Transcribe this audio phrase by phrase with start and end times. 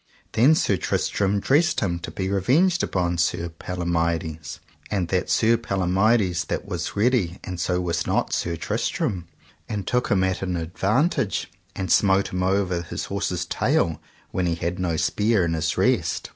[0.31, 5.57] Then Sir Tristram dressed him to be revenged upon Sir Palomides, and that saw Sir
[5.57, 9.27] Palomides that was ready and so was not Sir Tristram,
[9.69, 14.01] and took him at an advantage and smote him over his horse's tail
[14.31, 16.29] when he had no spear in his rest.